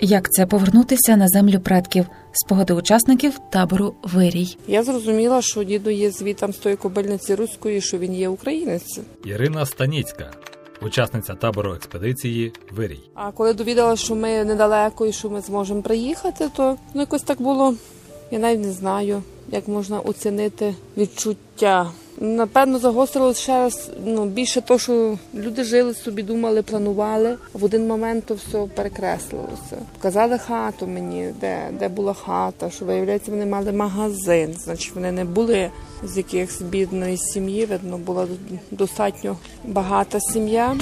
Як 0.00 0.32
це 0.32 0.46
повернутися 0.46 1.16
на 1.16 1.28
землю 1.28 1.60
предків? 1.60 2.06
Спогади 2.32 2.72
учасників 2.72 3.38
табору 3.52 3.94
Вирій. 4.02 4.56
Я 4.68 4.82
зрозуміла, 4.82 5.42
що 5.42 5.64
діду 5.64 5.90
є 5.90 6.10
звітом 6.10 6.52
з 6.52 6.56
тої 6.56 6.76
кобильниці 6.76 7.34
руської, 7.34 7.80
що 7.80 7.98
він 7.98 8.14
є 8.14 8.28
українець. 8.28 9.00
Ірина 9.24 9.66
Станіцька, 9.66 10.30
учасниця 10.82 11.34
табору 11.34 11.74
експедиції 11.74 12.52
Вирій. 12.72 13.00
А 13.14 13.30
коли 13.32 13.52
довідала, 13.52 13.96
що 13.96 14.14
ми 14.14 14.44
недалеко 14.44 15.06
і 15.06 15.12
що 15.12 15.30
ми 15.30 15.40
зможемо 15.40 15.82
приїхати, 15.82 16.48
то 16.56 16.76
ну 16.94 17.00
якось 17.00 17.22
так 17.22 17.42
було. 17.42 17.74
Я 18.30 18.38
навіть 18.38 18.60
не 18.60 18.72
знаю, 18.72 19.22
як 19.48 19.68
можна 19.68 20.00
оцінити 20.00 20.74
відчуття. 20.96 21.90
Напевно, 22.20 22.78
загострилось 22.78 23.38
ще 23.38 23.52
раз 23.52 23.90
ну, 24.04 24.24
більше 24.24 24.60
то, 24.60 24.78
що 24.78 25.18
люди 25.34 25.64
жили 25.64 25.94
собі, 25.94 26.22
думали, 26.22 26.62
планували. 26.62 27.36
В 27.52 27.64
один 27.64 27.86
момент 27.86 28.24
то 28.26 28.34
все 28.34 28.66
перекреслилося. 28.74 29.76
Показали 29.94 30.38
хату 30.38 30.86
мені, 30.86 31.34
де, 31.40 31.70
де 31.78 31.88
була 31.88 32.14
хата, 32.14 32.70
що 32.70 32.84
виявляється, 32.84 33.30
вони 33.30 33.46
мали 33.46 33.72
магазин. 33.72 34.54
Значить, 34.58 34.94
вони 34.94 35.12
не 35.12 35.24
були 35.24 35.70
з 36.04 36.16
якихось 36.16 36.62
бідної 36.62 37.16
сім'ї. 37.16 37.66
Видно, 37.66 37.98
була 37.98 38.26
достатньо 38.70 39.36
багата 39.64 40.20
сім'я. 40.20 40.76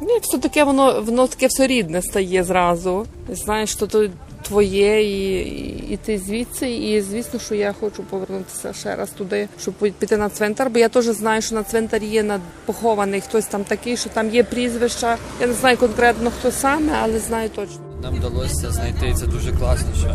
Ну, 0.00 0.16
і 0.16 0.20
все 0.22 0.38
таке 0.38 0.64
воно 0.64 1.02
воно 1.02 1.26
таке 1.26 1.46
все 1.46 1.66
рідне 1.66 2.02
стає 2.02 2.44
зразу. 2.44 3.06
Знаєш, 3.28 3.70
що 3.70 3.86
то 3.86 4.08
твоє, 4.48 5.02
і, 5.04 5.38
і, 5.40 5.92
і 5.92 5.96
ти 5.96 6.18
звідси. 6.18 6.70
І 6.70 7.00
звісно, 7.02 7.40
що 7.40 7.54
я 7.54 7.74
хочу 7.80 8.02
повернутися 8.02 8.72
ще 8.72 8.96
раз 8.96 9.10
туди, 9.10 9.48
щоб 9.60 9.74
піти 9.74 10.16
на 10.16 10.28
цвинтар. 10.28 10.70
Бо 10.70 10.78
я 10.78 10.88
теж 10.88 11.04
знаю, 11.04 11.42
що 11.42 11.54
на 11.54 11.62
цвинтарі 11.62 12.06
є 12.06 12.22
над- 12.22 12.40
похований 12.66 13.20
хтось 13.20 13.46
там 13.46 13.64
такий, 13.64 13.96
що 13.96 14.08
там 14.10 14.30
є 14.30 14.44
прізвища. 14.44 15.16
Я 15.40 15.46
не 15.46 15.52
знаю 15.52 15.76
конкретно 15.76 16.30
хто 16.38 16.50
саме, 16.50 16.92
але 17.02 17.18
знаю 17.18 17.48
точно. 17.48 17.76
Нам 18.02 18.14
вдалося 18.14 18.70
знайти 18.70 19.08
і 19.08 19.14
це 19.14 19.26
дуже 19.26 19.52
класно, 19.52 19.88
що, 20.00 20.14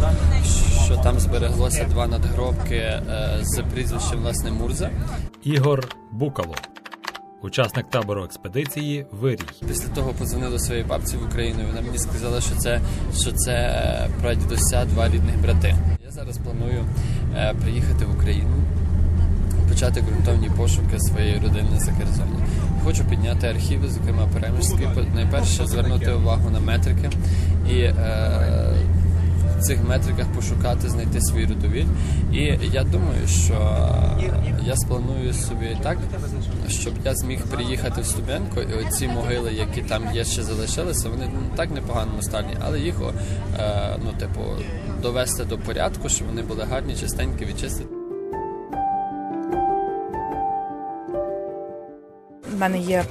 що 0.85 0.97
там 1.03 1.19
збереглося 1.19 1.83
два 1.89 2.07
надгробки 2.07 2.75
е, 2.75 3.01
з 3.41 3.61
прізвищем 3.73 4.19
власне 4.21 4.51
Мурза. 4.51 4.89
Ігор 5.43 5.87
Букало, 6.11 6.55
учасник 7.43 7.89
табору 7.89 8.23
експедиції 8.23 9.05
Вирій. 9.11 9.39
Після 9.67 9.87
того 9.87 10.13
подзвонила 10.13 10.59
своїй 10.59 10.83
бабці 10.83 11.17
в 11.17 11.25
Україну. 11.25 11.59
Вона 11.67 11.81
мені 11.81 11.97
сказала, 11.97 12.41
що 12.41 12.55
це 12.55 12.81
що 13.21 13.31
це 13.31 13.51
е, 13.51 14.09
прадідуся, 14.21 14.85
два 14.85 15.09
рідних 15.09 15.41
брати. 15.41 15.75
Я 16.05 16.11
зараз 16.11 16.37
планую 16.37 16.85
е, 17.35 17.55
приїхати 17.61 18.05
в 18.05 18.15
Україну, 18.15 18.55
почати 19.69 20.01
ґрунтовні 20.01 20.49
пошуки 20.57 20.99
своєї 20.99 21.39
родини 21.39 21.67
на 21.71 21.79
Закерзоні. 21.79 22.43
Хочу 22.83 23.05
підняти 23.05 23.47
архіви, 23.47 23.87
зокрема 23.87 24.27
переміжський. 24.33 24.87
Найперше 25.15 25.65
звернути 25.67 26.11
увагу 26.11 26.49
на 26.49 26.59
метрики 26.59 27.09
і 27.69 27.79
е, 27.79 27.93
цих 29.63 29.83
метриках 29.89 30.25
пошукати, 30.35 30.89
знайти 30.89 31.21
свій 31.21 31.45
родовід. 31.45 31.87
І 32.33 32.39
я 32.71 32.83
думаю, 32.83 33.27
що 33.27 33.53
я 34.65 34.75
спланую 34.75 35.33
собі 35.33 35.77
так, 35.83 35.97
щоб 36.69 36.93
я 37.05 37.15
зміг 37.15 37.41
приїхати 37.41 38.01
в 38.01 38.05
Стубенко, 38.05 38.61
і 38.61 38.73
оці 38.73 39.07
могили, 39.07 39.53
які 39.53 39.81
там 39.81 40.03
є, 40.13 40.25
ще 40.25 40.43
залишилися, 40.43 41.09
вони 41.09 41.29
ну, 41.33 41.39
так 41.55 41.71
непоганому 41.71 42.21
стані, 42.21 42.57
але 42.65 42.79
їх 42.79 42.95
е, 43.59 43.99
ну, 44.05 44.11
типу, 44.19 44.41
довести 45.01 45.45
до 45.45 45.57
порядку, 45.57 46.09
щоб 46.09 46.27
вони 46.27 46.41
були 46.41 46.63
гарні, 46.63 46.95
чистенькі, 46.95 47.45
відчистити. 47.45 47.89
У 52.53 52.57
мене 52.59 52.79
є 52.79 53.05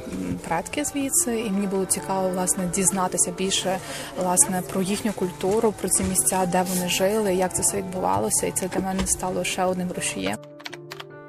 предки 0.49 0.85
звідси, 0.85 1.41
і 1.41 1.51
мені 1.51 1.67
було 1.67 1.85
цікаво 1.85 2.29
власне 2.29 2.67
дізнатися 2.75 3.31
більше 3.31 3.79
власне 4.23 4.63
про 4.73 4.83
їхню 4.83 5.13
культуру, 5.13 5.73
про 5.81 5.89
ці 5.89 6.05
місця, 6.05 6.47
де 6.47 6.63
вони 6.63 6.89
жили, 6.89 7.35
як 7.35 7.57
це 7.57 7.63
все 7.63 7.77
відбувалося, 7.77 8.47
і 8.47 8.53
це 8.53 8.69
для 8.69 8.81
мене 8.81 9.07
стало 9.07 9.45
ще 9.45 9.65
одним 9.65 9.93
рушієм. 9.93 10.37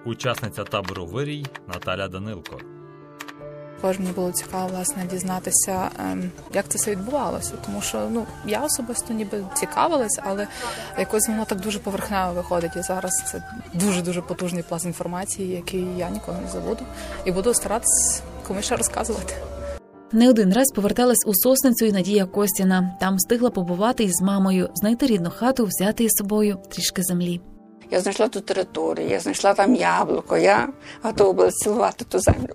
Учасниця 0.06 0.64
табору 0.64 1.06
Вирій 1.06 1.46
Наталя 1.68 2.08
Данилко. 2.08 2.60
Також 3.84 4.00
мені 4.00 4.12
було 4.12 4.32
цікаво 4.32 4.68
власне 4.68 5.06
дізнатися, 5.06 5.90
ем, 6.00 6.32
як 6.54 6.68
це 6.68 6.78
все 6.78 6.92
відбувалося, 6.92 7.54
тому 7.66 7.82
що 7.82 8.08
ну 8.12 8.26
я 8.46 8.62
особисто 8.62 9.14
ніби 9.14 9.46
цікавилась, 9.54 10.20
але 10.24 10.48
якось 11.00 11.28
воно 11.28 11.46
так 11.46 11.60
дуже 11.60 11.80
поверхнево 11.80 12.34
виходить. 12.34 12.76
І 12.76 12.82
зараз 12.82 13.24
це 13.32 13.44
дуже 13.74 14.02
дуже 14.02 14.22
потужний 14.22 14.64
пласт 14.64 14.86
інформації, 14.86 15.50
який 15.50 15.86
я 15.98 16.10
ніколи 16.10 16.38
не 16.46 16.52
забуду, 16.52 16.86
і 17.26 17.32
буду 17.32 17.54
старатися 17.54 18.24
комусь 18.48 18.66
ще 18.66 18.76
розказувати. 18.76 19.34
Не 20.12 20.30
один 20.30 20.54
раз 20.54 20.72
поверталась 20.72 21.26
у 21.26 21.34
сосницю 21.34 21.86
і 21.86 21.92
Надія 21.92 22.26
Костіна. 22.26 22.98
Там 23.00 23.16
встигла 23.16 23.50
побувати 23.50 24.04
із 24.04 24.22
мамою, 24.22 24.70
знайти 24.76 25.06
рідну 25.06 25.30
хату, 25.30 25.66
взяти 25.66 26.04
із 26.04 26.12
собою 26.12 26.58
трішки 26.70 27.04
землі. 27.04 27.42
Я 27.92 28.00
знайшла 28.02 28.28
ту 28.28 28.40
територію, 28.40 29.10
я 29.10 29.20
знайшла 29.20 29.54
там 29.54 29.76
яблуко, 29.76 30.38
я 30.38 30.70
готова 31.02 31.34
була 31.34 31.52
цілувати 31.52 32.06
ту 32.06 32.20
землю. 32.20 32.54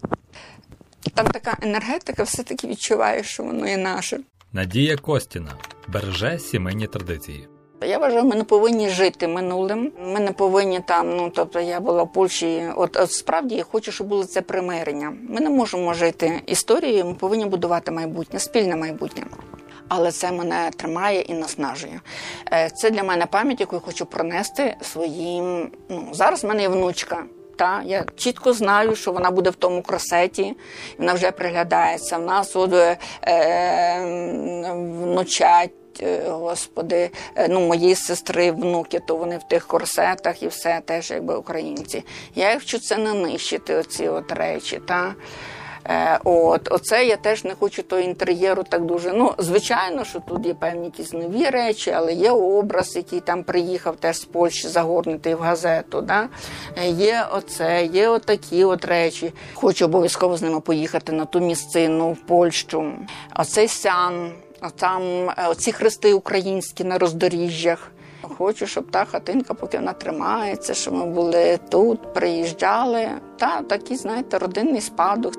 Там 1.15 1.27
така 1.27 1.57
енергетика, 1.63 2.23
все-таки 2.23 2.67
відчуваєш, 2.67 3.27
що 3.27 3.43
воно 3.43 3.69
є 3.69 3.77
наше. 3.77 4.21
Надія 4.53 4.97
Костіна 4.97 5.55
береже 5.89 6.39
сімейні 6.39 6.87
традиції. 6.87 7.49
Я 7.87 7.99
вважаю, 7.99 8.25
ми 8.25 8.37
не 8.37 8.45
повинні 8.45 8.89
жити 8.89 9.29
минулим. 9.29 9.93
Ми 10.05 10.21
не 10.21 10.33
повинні 10.33 10.81
там. 10.81 11.17
Ну 11.17 11.31
тобто 11.35 11.61
я 11.61 11.81
була 11.81 12.03
в 12.03 12.13
Польщі. 12.13 12.69
От, 12.77 12.97
от 12.97 13.13
справді 13.13 13.55
я 13.55 13.63
хочу, 13.63 13.93
щоб 13.93 14.07
було 14.07 14.25
це 14.25 14.43
примирення. 14.43 15.13
Ми 15.29 15.41
не 15.41 15.51
можемо 15.51 15.95
жити 15.95 16.41
історією. 16.47 17.05
Ми 17.05 17.15
повинні 17.15 17.45
будувати 17.47 17.91
майбутнє, 17.91 18.39
спільне 18.39 18.77
майбутнє. 18.77 19.23
Але 19.89 20.13
це 20.13 20.33
мене 20.33 20.71
тримає 20.77 21.21
і 21.21 21.35
наснажує. 21.35 22.01
Е, 22.53 22.71
Це 22.71 22.91
для 22.91 23.03
мене 23.03 23.27
пам'ять, 23.27 23.61
яку 23.61 23.77
я 23.77 23.81
хочу 23.81 24.07
пронести 24.07 24.77
своїм. 24.81 25.71
Ну 25.89 26.09
зараз 26.13 26.45
в 26.45 26.47
мене 26.47 26.63
є 26.63 26.69
внучка. 26.69 27.25
Та 27.57 27.83
я 27.85 28.05
чітко 28.17 28.53
знаю, 28.53 28.97
що 28.97 29.13
вона 29.13 29.31
буде 29.31 29.51
в 29.51 29.55
тому 29.55 29.83
кросеті, 29.83 30.55
вона 30.99 31.13
вже 31.13 31.31
приглядається. 31.31 32.19
В 32.19 32.23
нас 32.23 32.57
от, 32.57 32.73
е, 32.73 32.99
е, 33.29 34.73
внучать. 35.03 35.71
Е, 36.03 36.23
Господи, 36.29 37.11
е, 37.37 37.49
ну 37.49 37.61
моєї 37.61 37.95
сестри, 37.95 38.53
внуки, 38.53 39.01
то 39.07 39.17
вони 39.17 39.39
в 39.39 39.43
тих 39.43 39.67
корсетах 39.67 40.43
і 40.43 40.49
все 40.49 40.81
теж 40.85 41.11
якби 41.11 41.37
українці. 41.37 42.05
Я 42.35 42.53
їх 42.53 42.61
хочу 42.61 42.79
це 42.79 42.97
не 42.97 43.15
нищити, 43.15 43.75
оці 43.75 44.09
от 44.09 44.33
речі. 44.33 44.81
Та? 44.89 45.15
Е, 45.89 46.19
От, 46.25 46.69
оце 46.73 47.07
я 47.07 47.17
теж 47.17 47.45
не 47.45 47.55
хочу 47.55 47.83
того 47.83 48.03
інтер'єру 48.03 48.63
так 48.63 48.85
дуже. 48.85 49.13
Ну, 49.13 49.35
звичайно, 49.39 50.05
що 50.05 50.21
тут 50.21 50.47
є 50.47 50.55
певні 50.55 50.85
якісь 50.85 51.13
нові 51.13 51.45
речі, 51.51 51.91
але 51.91 52.13
є 52.13 52.31
образ, 52.31 52.97
який 52.97 53.21
там 53.21 53.45
приїхав 53.45 53.97
теж 53.97 54.17
з 54.17 54.25
Польщі, 54.25 54.69
загорнутий 54.69 55.35
в 55.35 55.41
газету. 55.41 56.01
Да? 56.01 56.29
Є 56.85 57.27
оце, 57.33 57.85
є 57.93 58.09
отакі 58.09 58.65
от 58.65 58.85
речі. 58.85 59.33
Хочу 59.55 59.85
обов'язково 59.85 60.37
з 60.37 60.43
ними 60.43 60.61
поїхати 60.61 61.13
на 61.13 61.25
ту 61.25 61.41
місцину 61.41 62.13
в 62.13 62.27
Польщу. 62.27 62.93
Оцей 63.37 63.69
сян, 63.69 64.33
там 64.77 65.03
е, 65.03 65.49
оці 65.49 65.73
хрести 65.73 66.15
українські 66.15 66.85
на 66.85 66.99
роздоріжжях. 66.99 67.91
Хочу, 68.23 68.67
щоб 68.67 68.91
та 68.91 69.05
хатинка, 69.05 69.55
поки 69.55 69.79
вона 69.79 69.93
тримається, 69.93 70.75
щоб 70.75 70.95
ми 70.95 71.07
були 71.07 71.59
тут, 71.69 72.15
приїжджали. 72.15 73.09
Та 73.39 73.63
такий, 73.63 73.97
знаєте, 73.97 74.39
родинний 74.39 74.81
спадок. 74.81 75.35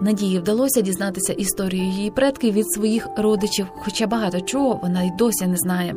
Надії 0.00 0.38
вдалося 0.38 0.80
дізнатися 0.80 1.32
історію 1.32 1.84
її 1.84 2.10
предків 2.10 2.54
від 2.54 2.72
своїх 2.72 3.08
родичів, 3.16 3.66
хоча 3.78 4.06
багато 4.06 4.40
чого 4.40 4.80
вона 4.82 5.02
й 5.02 5.10
досі 5.10 5.46
не 5.46 5.56
знає. 5.56 5.96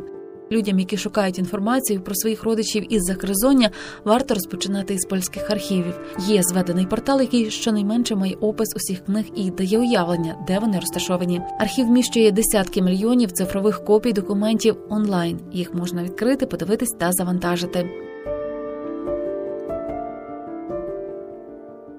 Людям, 0.52 0.78
які 0.78 0.96
шукають 0.96 1.38
інформацію 1.38 2.00
про 2.00 2.14
своїх 2.14 2.44
родичів 2.44 2.92
із 2.92 3.02
Закризоння, 3.02 3.70
варто 4.04 4.34
розпочинати 4.34 4.94
із 4.94 5.04
польських 5.04 5.50
архівів. 5.50 6.00
Є 6.26 6.42
зведений 6.42 6.86
портал, 6.86 7.20
який 7.20 7.50
щонайменше 7.50 8.14
має 8.14 8.34
опис 8.34 8.68
усіх 8.76 9.04
книг 9.04 9.24
і 9.36 9.50
дає 9.50 9.78
уявлення, 9.78 10.36
де 10.46 10.58
вони 10.58 10.80
розташовані. 10.80 11.40
Архів 11.58 11.86
вміщує 11.86 12.30
десятки 12.32 12.82
мільйонів 12.82 13.32
цифрових 13.32 13.84
копій 13.84 14.12
документів 14.12 14.76
онлайн. 14.90 15.40
Їх 15.52 15.74
можна 15.74 16.02
відкрити, 16.02 16.46
подивитись 16.46 16.96
та 16.98 17.12
завантажити. 17.12 17.90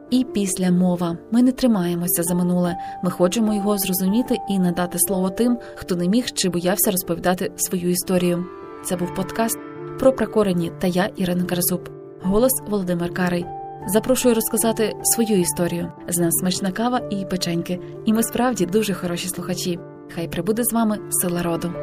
І 0.09 0.25
після 0.33 0.71
мова 0.71 1.17
ми 1.31 1.43
не 1.43 1.51
тримаємося 1.51 2.23
за 2.23 2.35
минуле. 2.35 2.75
Ми 3.03 3.11
хочемо 3.11 3.53
його 3.53 3.77
зрозуміти 3.77 4.37
і 4.49 4.59
надати 4.59 4.99
слово 4.99 5.29
тим, 5.29 5.57
хто 5.75 5.95
не 5.95 6.07
міг 6.07 6.31
чи 6.31 6.49
боявся 6.49 6.91
розповідати 6.91 7.51
свою 7.55 7.89
історію. 7.89 8.45
Це 8.85 8.95
був 8.95 9.15
подкаст 9.15 9.57
про 9.99 10.13
прокорені 10.13 10.71
та 10.79 10.87
я, 10.87 11.09
Ірина 11.15 11.43
Карасуп. 11.43 11.89
Голос 12.21 12.51
Володимир 12.67 13.13
Карий. 13.13 13.45
Запрошую 13.87 14.35
розказати 14.35 14.93
свою 15.03 15.39
історію. 15.39 15.91
З 16.07 16.17
нас 16.17 16.33
смачна 16.39 16.71
кава 16.71 17.01
і 17.09 17.25
печеньки. 17.25 17.79
І 18.05 18.13
ми 18.13 18.23
справді 18.23 18.65
дуже 18.65 18.93
хороші 18.93 19.27
слухачі. 19.27 19.79
Хай 20.15 20.27
прибуде 20.27 20.63
з 20.63 20.73
вами 20.73 20.99
сила 21.09 21.43
роду. 21.43 21.73